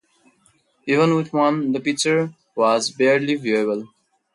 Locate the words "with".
1.13-1.31